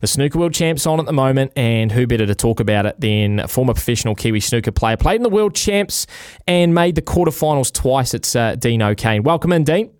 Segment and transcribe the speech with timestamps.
[0.00, 3.00] The Snooker World Champs on at the moment, and who better to talk about it
[3.00, 6.06] than a former professional Kiwi snooker player, played in the World Champs
[6.46, 8.14] and made the quarterfinals twice.
[8.14, 9.24] It's uh, Dene O'Kane.
[9.24, 9.90] Welcome in, Dene.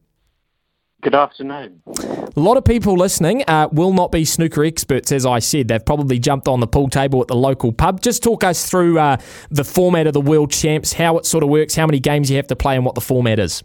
[1.02, 1.82] Good afternoon.
[1.96, 5.66] A lot of people listening uh, will not be snooker experts, as I said.
[5.66, 8.00] They've probably jumped on the pool table at the local pub.
[8.00, 9.16] Just talk us through uh,
[9.50, 12.36] the format of the World Champs, how it sort of works, how many games you
[12.36, 13.64] have to play, and what the format is.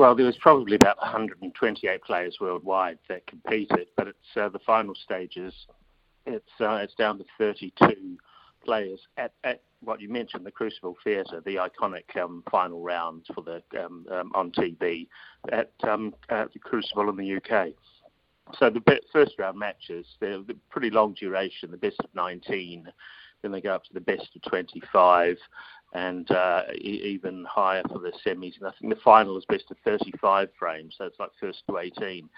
[0.00, 4.94] Well, there was probably about 128 players worldwide that competed, but it's uh, the final
[4.94, 5.52] stages.
[6.24, 8.16] It's uh, it's down to 32
[8.64, 13.42] players at, at what you mentioned, the Crucible Theatre, the iconic um, final round for
[13.42, 15.06] the um, um, on TV
[15.52, 17.74] at, um, at the Crucible in the UK.
[18.58, 22.90] So the first round matches, they're pretty long duration, the best of 19,
[23.42, 25.36] then they go up to the best of 25,
[25.92, 28.58] and uh, even higher for the semis.
[28.58, 31.78] And I think the final is best of 35 frames, so it's like first to
[31.78, 32.28] 18.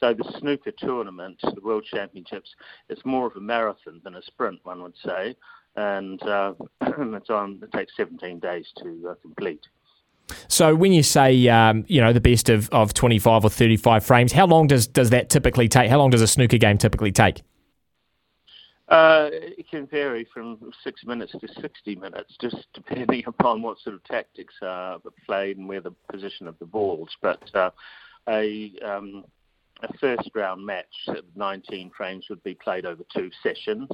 [0.00, 2.50] So the snooker tournament, the World Championships,
[2.88, 5.36] it's more of a marathon than a sprint, one would say,
[5.76, 7.60] and uh, it's on.
[7.62, 9.60] It takes 17 days to uh, complete.
[10.48, 14.32] So when you say um, you know the best of, of 25 or 35 frames,
[14.32, 15.90] how long does does that typically take?
[15.90, 17.42] How long does a snooker game typically take?
[18.88, 23.94] Uh, it can vary from six minutes to 60 minutes, just depending upon what sort
[23.94, 27.08] of tactics are played and where the position of the balls.
[27.22, 27.70] But uh,
[28.28, 29.24] a, um,
[29.82, 33.88] a first round match at 19 frames would be played over two sessions,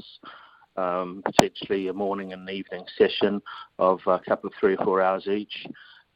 [0.76, 3.40] um, potentially a morning and evening session
[3.78, 5.66] of a couple of three or four hours each.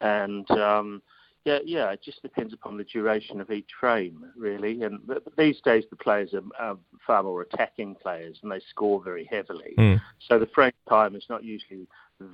[0.00, 1.00] And um,
[1.44, 4.82] yeah, yeah, it just depends upon the duration of each frame, really.
[4.82, 5.00] And
[5.36, 9.74] these days, the players are, are far more attacking players, and they score very heavily.
[9.78, 10.00] Mm.
[10.26, 11.86] So the frame time is not usually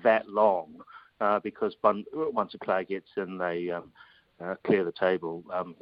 [0.04, 0.76] that long
[1.20, 3.90] uh, because one, once a player gets in, they um,
[4.40, 5.74] uh, clear the table um,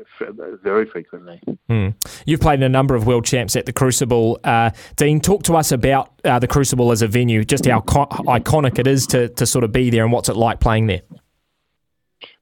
[0.62, 1.40] very frequently.
[1.68, 1.94] Mm.
[2.24, 4.40] You've played in a number of world champs at the Crucible.
[4.42, 8.06] Uh, Dene, talk to us about uh, the Crucible as a venue, just how co-
[8.06, 11.02] iconic it is to, to sort of be there, and what's it like playing there.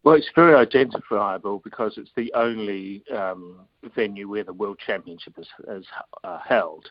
[0.06, 3.62] Well, it's very identifiable because it's the only um,
[3.96, 5.84] venue where the World Championship is, is
[6.22, 6.88] uh, held,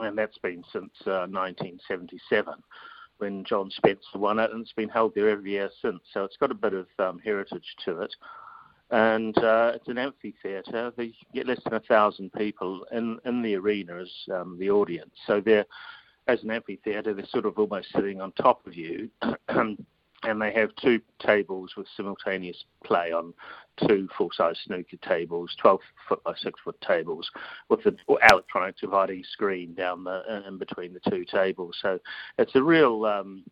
[0.00, 2.54] and that's been since uh, 1977
[3.18, 6.00] when John Spencer won it, and it's been held there every year since.
[6.14, 8.14] So it's got a bit of um, heritage to it.
[8.90, 10.94] And uh, it's an amphitheatre.
[10.96, 15.12] You get less than a thousand people in, in the arena as um, the audience.
[15.26, 15.66] So they're,
[16.26, 19.10] as an amphitheatre, they're sort of almost sitting on top of you.
[20.26, 23.32] and they have two tables with simultaneous play on
[23.88, 27.30] two full-size snooker tables, 12 foot by 6 foot tables,
[27.68, 27.96] with the
[28.30, 31.76] electronic dividing screen down the in between the two tables.
[31.80, 31.98] So
[32.38, 33.44] it's a real, um,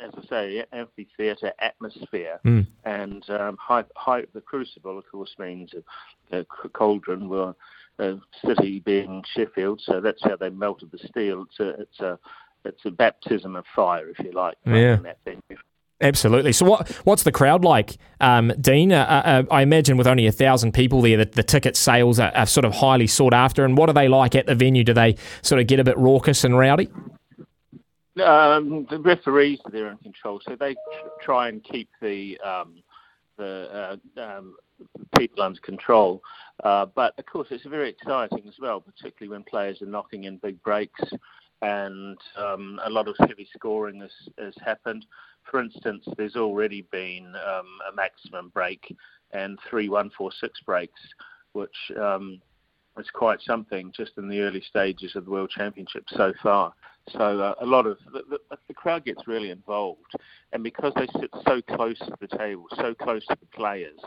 [0.00, 2.38] as I say, amphitheatre atmosphere.
[2.44, 2.66] Mm.
[2.84, 5.72] And um, high, high, the Crucible, of course, means
[6.30, 7.28] a, a cauldron.
[7.28, 7.54] Were
[7.98, 11.44] a city being Sheffield, so that's how they melted the steel.
[11.48, 12.18] It's a, it's a
[12.64, 14.96] it's a baptism of fire, if you like, yeah.
[14.96, 15.58] that venue.
[16.02, 16.52] Absolutely.
[16.52, 18.92] So, what what's the crowd like, um, Dene?
[18.92, 22.18] Uh, uh, uh, I imagine with only a thousand people there, that the ticket sales
[22.18, 23.64] are, are, sort of highly sought after.
[23.64, 24.82] And what are they like at the venue?
[24.82, 26.88] Do they sort of get a bit raucous and rowdy?
[28.22, 30.74] Um, the referees are there in control, so they
[31.22, 32.82] try and keep the um,
[33.38, 34.56] the uh, um,
[35.16, 36.20] people under control.
[36.64, 40.36] Uh, but of course, it's very exciting as well, particularly when players are knocking in
[40.38, 41.00] big breaks
[41.62, 45.06] and um, a lot of heavy scoring has, has happened.
[45.50, 48.94] For instance, there's already been um, a maximum break
[49.32, 51.00] and three one four six breaks,
[51.52, 52.40] which um,
[52.98, 56.72] is quite something just in the early stages of the World Championship so far.
[57.10, 60.12] So uh, a lot of the, the, the, crowd gets really involved,
[60.52, 63.98] and because they sit so close to the table, so close to the players,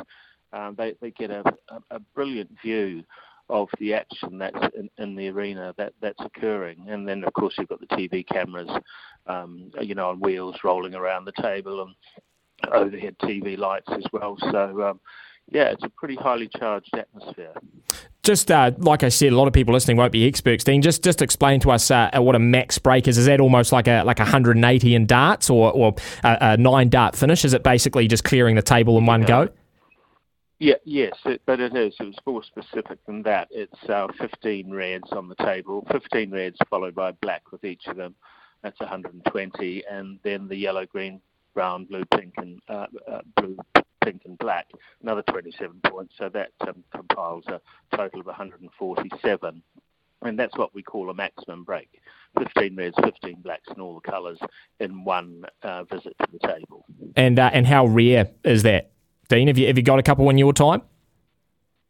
[0.53, 3.03] um, they they get a, a, a brilliant view
[3.49, 6.85] of the action that's in, in, the arena that that's occurring.
[6.89, 8.69] And then, of course, you've got the TV cameras,
[9.27, 14.37] um, you know, on wheels rolling around the table and overhead TV lights as well.
[14.39, 14.83] So.
[14.83, 14.99] Um,
[15.51, 17.53] yeah, it's a pretty highly charged atmosphere.
[18.23, 20.63] Just uh, like I said, a lot of people listening won't be experts.
[20.63, 23.19] Dene, just just explain to us uh, what a max break is.
[23.19, 27.15] Is that almost like a like 180 in darts, or or a, a nine dart
[27.15, 27.45] finish?
[27.45, 29.27] Is it basically just clearing the table in one yeah.
[29.27, 29.49] go?
[30.59, 31.95] Yeah, yes, it, but it is.
[31.99, 33.49] It was more specific than that.
[33.51, 37.97] It's uh, 15 reds on the table, 15 reds followed by black with each of
[37.97, 38.15] them.
[38.63, 41.19] That's 120, and then the yellow, green,
[41.53, 43.57] brown, blue, pink, and uh, uh, blue,
[44.03, 44.67] pink, and black,
[45.03, 46.13] another 27 points.
[46.17, 47.59] So that um, compiles a
[47.95, 49.61] total of 147,
[50.21, 51.89] and that's what we call a maximum break.
[52.39, 54.39] 15 reds, 15 blacks, and all the colours
[54.79, 56.85] in one uh, visit to the table.
[57.15, 58.91] And uh, and how rare is that?
[59.27, 60.81] Dene, have you have you got a couple in your time?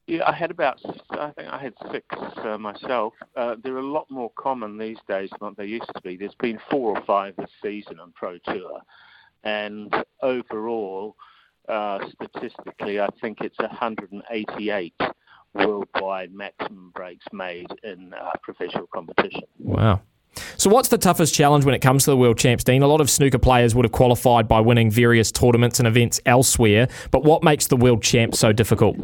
[0.07, 0.79] Yeah, I had about,
[1.09, 2.05] I think I had six
[2.37, 3.13] uh, myself.
[3.35, 6.15] Uh, they're a lot more common these days than they used to be.
[6.15, 8.81] There's been four or five this season on Pro Tour,
[9.43, 9.91] and
[10.21, 11.15] overall,
[11.67, 14.93] uh, statistically, I think it's 188
[15.55, 19.43] worldwide maximum breaks made in uh, professional competition.
[19.57, 20.01] Wow.
[20.57, 22.81] So, what's the toughest challenge when it comes to the World Champs, Dene?
[22.81, 26.87] A lot of snooker players would have qualified by winning various tournaments and events elsewhere,
[27.11, 28.97] but what makes the World Champs so difficult?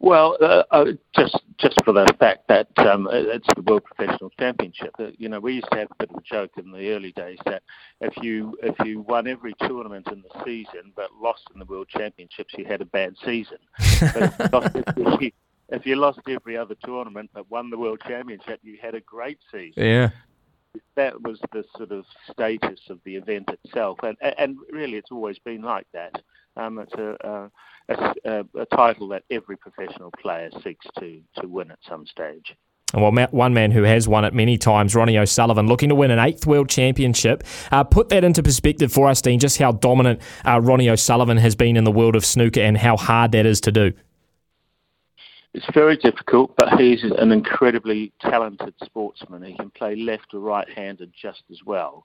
[0.00, 0.84] Well, uh, uh,
[1.16, 4.94] just just for the fact that um, it's the World Professional Championship.
[4.98, 7.10] Uh, you know, we used to have a bit of a joke in the early
[7.12, 7.64] days that
[8.00, 11.88] if you if you won every tournament in the season but lost in the World
[11.88, 13.58] Championships, you had a bad season.
[15.68, 19.38] if, you lost every other tournament but won the World Championship, you had a great
[19.50, 19.84] season.
[19.84, 20.10] Yeah
[20.96, 25.38] that was the sort of status of the event itself, and and really it's always
[25.38, 26.22] been like that.
[26.56, 27.50] Um, it's a,
[27.88, 32.54] a, a, a title that every professional player seeks to to win at some stage.
[32.94, 36.10] And well, one man who has won it many times, Ronnie O'Sullivan, looking to win
[36.10, 37.44] an eighth world championship.
[37.70, 41.54] Uh, put that into perspective for us, Dene, just how dominant uh, Ronnie O'Sullivan has
[41.54, 43.92] been in the world of snooker and how hard that is to do.
[45.58, 49.42] It's very difficult, but he's an incredibly talented sportsman.
[49.42, 52.04] He can play left or right-handed just as well.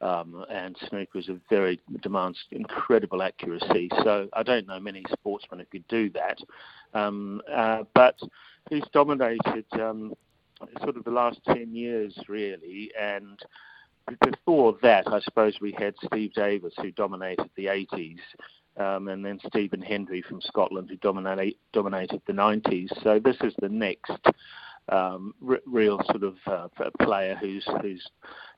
[0.00, 3.90] Um, and snooker is a very demands incredible accuracy.
[4.02, 6.38] So I don't know many sportsmen who could do that.
[6.94, 8.18] Um, uh, but
[8.70, 10.14] he's dominated um,
[10.80, 13.38] sort of the last ten years really, and
[14.22, 18.20] before that, I suppose we had Steve Davis who dominated the 80s
[18.76, 22.88] um, and then Stephen Hendry from Scotland, who dominate, dominated the 90s.
[23.02, 24.12] So this is the next
[24.88, 26.68] um, r- real sort of uh,
[27.00, 28.06] player who's who's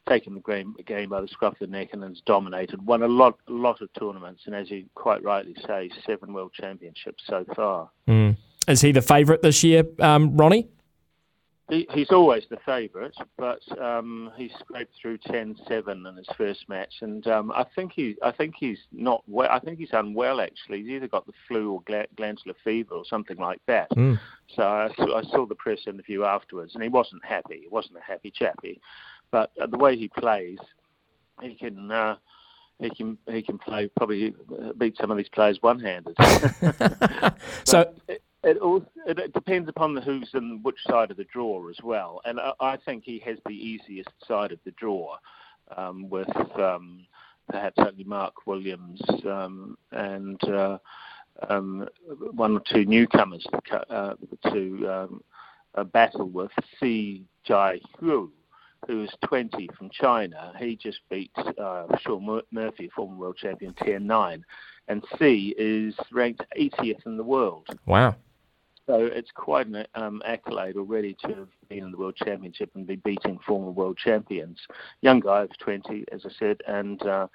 [0.09, 3.09] taken the game, game by the scruff of the neck and has dominated, won a
[3.09, 7.45] lot a lot of tournaments, and as you quite rightly say, seven world championships so
[7.55, 7.91] far.
[8.09, 8.37] Mm.
[8.69, 10.69] Is he the favourite this year, um, Ronnie?
[11.69, 16.95] He, he's always the favourite, but um, he scraped through 10-7 in his first match,
[17.01, 19.51] and um, I think he, I think he's not well.
[19.51, 20.83] I think he's unwell actually.
[20.83, 21.83] He's either got the flu or
[22.17, 23.91] glandular fever or something like that.
[23.91, 24.21] Mm.
[24.55, 27.63] So I saw, I saw the press interview afterwards, and he wasn't happy.
[27.63, 28.81] He wasn't a happy chappy,
[29.33, 30.59] but uh, the way he plays,
[31.43, 31.91] he can.
[31.91, 32.17] Uh,
[32.79, 34.35] he can he can play probably
[34.77, 36.15] beat some of these players one handed.
[37.65, 38.23] so it,
[38.61, 42.39] also, it depends upon the who's in which side of the draw as well, and
[42.41, 45.17] I, I think he has the easiest side of the draw,
[45.77, 46.29] um, with
[46.59, 47.07] um,
[47.51, 50.79] perhaps only Mark Williams um, and uh,
[51.49, 51.89] um,
[52.33, 54.15] one or two newcomers to, uh,
[54.51, 55.25] to um,
[55.75, 56.51] uh, battle with.
[56.79, 58.33] Si Jai Hu,
[58.87, 60.53] who is 20 from China.
[60.59, 64.43] He just beat uh, Shaun Murphy, former world champion, 10-9,
[64.89, 67.67] and Si is ranked 80th in the world.
[67.87, 68.17] Wow.
[68.87, 72.87] So it's quite an um, accolade already to have been in the World Championship and
[72.87, 74.59] be beating former world champions.
[75.01, 77.27] Young guy of 20, as I said, and uh,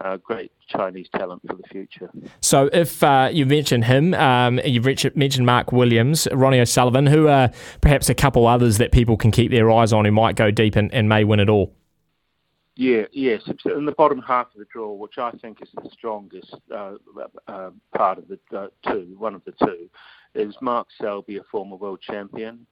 [0.00, 2.10] uh, great Chinese talent for the future.
[2.40, 4.84] So, if uh, you mentioned him, um, you've
[5.16, 9.52] mentioned Mark Williams, Ronnie O'Sullivan, who are perhaps a couple others that people can keep
[9.52, 11.72] their eyes on who might go deep and, and may win it all.
[12.74, 13.42] Yeah, yes.
[13.64, 16.92] In the bottom half of the draw, which I think is the strongest uh,
[17.48, 19.90] uh, part of the uh, two, one of the two,
[20.38, 22.66] is Mark Selby, a former world champion,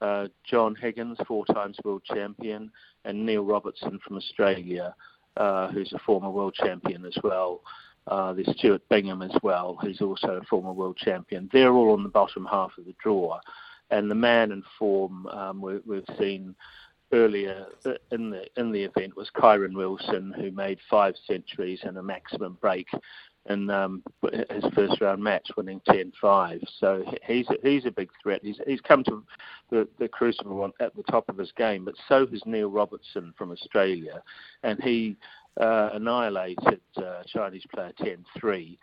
[0.00, 2.70] uh, John Higgins, four times world champion,
[3.04, 4.94] and Neil Robertson from Australia,
[5.36, 7.60] uh, who's a former world champion as well.
[8.06, 11.48] Uh, there's Stuart Bingham as well, who's also a former world champion.
[11.52, 13.38] They're all on the bottom half of the draw.
[13.90, 16.54] And the man in form um, we, we've seen
[17.12, 17.66] earlier
[18.12, 22.58] in the in the event was Kyren Wilson, who made five centuries and a maximum
[22.60, 22.86] break
[23.48, 24.02] in um,
[24.32, 26.60] his first round match, winning 10-5.
[26.78, 28.40] So he's a, he's a big threat.
[28.42, 29.24] He's he's come to
[29.70, 33.50] the, the Crucible at the top of his game, but so has Neil Robertson from
[33.50, 34.22] Australia,
[34.62, 35.16] and he
[35.60, 38.78] uh, annihilated uh, Chinese player 10-3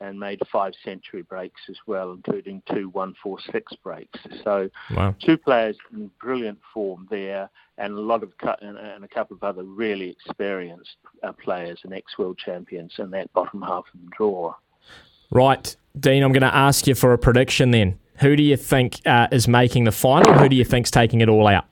[0.00, 4.18] and made five century breaks as well, including two 146 breaks.
[4.42, 5.14] So, wow.
[5.20, 9.62] two players in brilliant form there, and a lot of and, a couple of other
[9.62, 14.54] really experienced uh, players and ex-world champions in that bottom half of the draw.
[15.30, 16.22] Right, Dene.
[16.22, 17.98] I'm going to ask you for a prediction then.
[18.20, 20.34] Who do you think uh, is making the final?
[20.34, 21.64] Who do you think's taking it all out?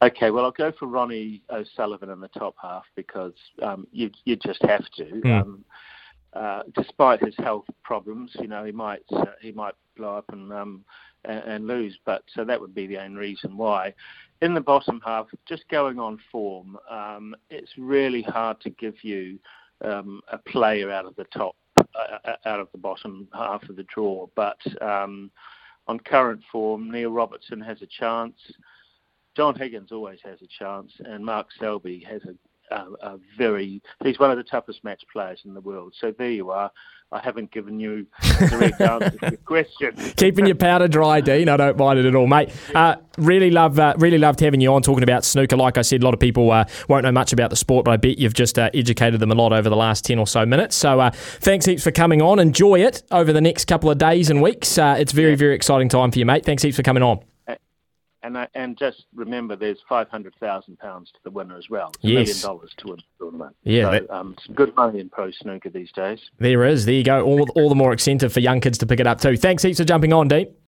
[0.00, 4.36] Okay, well, I'll go for Ronnie O'Sullivan in the top half because um, you you
[4.36, 5.04] just have to.
[5.04, 5.42] Mm.
[5.42, 5.64] Um,
[6.34, 10.52] uh, despite his health problems, you know, he might uh, he might blow up and,
[10.52, 10.84] um,
[11.24, 11.98] and, and lose.
[12.04, 13.94] But so that would be the only reason why.
[14.40, 19.38] In the bottom half, just going on form, um, it's really hard to give you
[19.84, 23.84] um, a player out of the top uh, out of the bottom half of the
[23.84, 24.26] draw.
[24.34, 25.30] But um,
[25.86, 28.36] on current form, Neil Robertson has a chance.
[29.36, 32.34] John Higgins always has a chance, and Mark Selby has a
[32.70, 35.94] a, a very he's one of the toughest match players in the world.
[35.98, 36.70] So there you are.
[37.10, 38.06] I haven't given you
[38.40, 39.96] a direct answer to your question.
[40.16, 41.48] Keeping your powder dry, Dene.
[41.48, 42.50] I don't mind it at all, mate.
[42.74, 45.56] Uh, really love, uh, really loved having you on talking about snooker.
[45.56, 47.92] Like I said, a lot of people uh, won't know much about the sport, but
[47.92, 50.44] I bet you've just uh, educated them a lot over the last ten or so
[50.44, 50.76] minutes.
[50.76, 52.38] So uh, thanks heaps for coming on.
[52.38, 54.76] Enjoy it over the next couple of days and weeks.
[54.76, 56.44] Uh, it's very, very exciting time for you, mate.
[56.44, 57.27] Thanks heaps for coming on.
[58.24, 61.92] And I, and just remember, there's five hundred thousand pounds to the winner as well.
[62.02, 62.26] A Yes.
[62.26, 63.56] million dollars to win the tournament.
[63.62, 66.18] Yeah, so, that- um, some good money in pro snooker these days.
[66.38, 66.84] There is.
[66.84, 67.24] There you go.
[67.24, 69.36] All, all the more incentive for young kids to pick it up too.
[69.36, 70.52] Thanks heaps for jumping on, Dene.